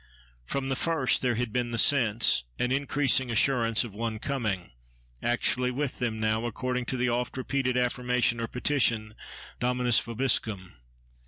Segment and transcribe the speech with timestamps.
[0.47, 5.99] From the first there had been the sense, an increasing assurance, of one coming:—actually with
[5.99, 9.13] them now, according to the oft repeated affirmation or petition,
[9.59, 10.77] Dominus vobiscum!